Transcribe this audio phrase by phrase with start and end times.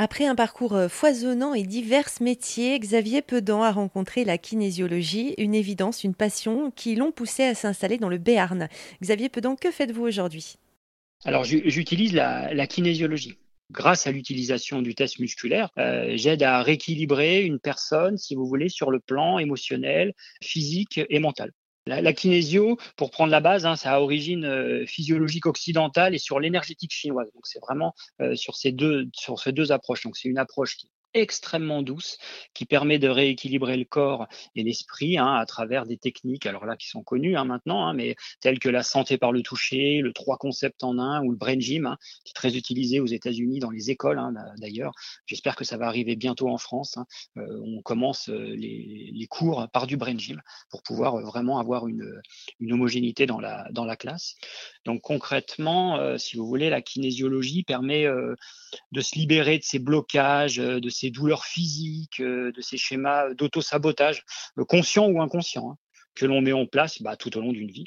[0.00, 5.56] Après un parcours euh, foisonnant et divers métiers, Xavier Pedan a rencontré la kinésiologie, une
[5.56, 8.68] évidence, une passion qui l'ont poussé à s'installer dans le Béarn.
[9.02, 10.54] Xavier Pedan, que faites-vous aujourd'hui?
[11.24, 13.38] Alors j'utilise la, kinésiologie
[13.72, 18.68] grâce à l'utilisation du test musculaire, euh, j'aide à rééquilibrer une personne, si vous voulez,
[18.68, 21.50] sur le plan émotionnel, physique et mental.
[21.88, 26.38] La, kinésio, pour prendre la base, hein, ça a origine euh, physiologique occidentale et sur
[26.38, 27.30] l'énergétique chinoise.
[27.34, 30.02] Donc c'est vraiment euh, sur ces deux sur ces deux approches.
[30.02, 32.18] Donc c'est une approche qui extrêmement douce
[32.54, 36.76] qui permet de rééquilibrer le corps et l'esprit hein, à travers des techniques, alors là
[36.76, 40.12] qui sont connues hein, maintenant, hein, mais telles que la santé par le toucher, le
[40.12, 43.70] trois concepts en un ou le brain gym, qui est très utilisé aux États-Unis dans
[43.70, 44.20] les écoles
[44.58, 44.92] d'ailleurs.
[45.26, 46.98] J'espère que ça va arriver bientôt en France.
[47.36, 51.86] Euh, on commence euh, les, cours par du brain gym pour pouvoir euh, vraiment avoir
[51.86, 52.22] une,
[52.70, 54.36] homogénéité dans la, classe.
[54.84, 58.06] Donc concrètement, si vous voulez, la kinésiologie permet
[58.92, 64.24] de se libérer de ces blocages, de ces douleurs physiques, euh, de ces schémas d'auto-sabotage,
[64.58, 65.76] euh, conscients ou inconscients, hein,
[66.14, 67.86] que l'on met en place bah, tout au long d'une vie.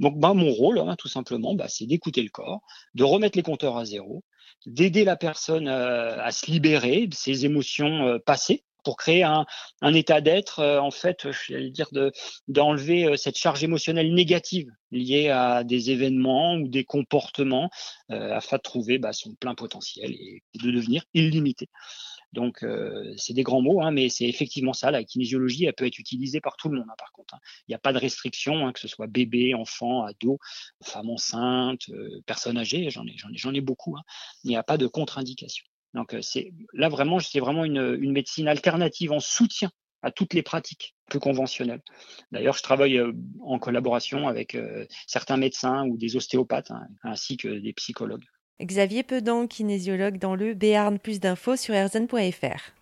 [0.00, 2.62] Donc bah, mon rôle, hein, tout simplement, bah, c'est d'écouter le corps,
[2.94, 4.24] de remettre les compteurs à zéro,
[4.64, 9.46] d'aider la personne euh, à se libérer de ses émotions passées, pour créer un,
[9.94, 11.88] état d'être, en fait, je vais dire,
[12.48, 17.70] d'enlever cette charge émotionnelle négative liée à des événements ou des comportements,
[18.08, 21.68] afin de trouver bah, son plein potentiel et de devenir illimité.
[22.32, 24.90] Donc, euh, c'est des grands mots, hein, mais c'est effectivement ça.
[24.90, 27.34] La kinésiologie, elle peut être utilisée par tout le monde, hein, par contre.
[27.34, 27.40] Hein.
[27.68, 30.38] Il n'y a pas de restriction, que ce soit bébé, enfant, ado,
[30.82, 33.96] femme enceinte, euh, personne âgée, j'en ai, j'en ai, ai beaucoup.
[34.44, 35.64] Il n'y a pas de contre-indication.
[35.94, 40.32] Donc, euh, c'est là vraiment, c'est vraiment une, une médecine alternative en soutien à toutes
[40.32, 41.82] les pratiques plus conventionnelles.
[42.32, 43.00] D'ailleurs, je travaille
[43.40, 44.56] en collaboration avec
[45.06, 46.72] certains médecins ou des ostéopathes,
[47.04, 48.24] ainsi que des psychologues.
[48.60, 50.98] Xavier Pedan, kinésiologue dans le Béarn.
[50.98, 52.81] Plus d'infos sur erzen.fr.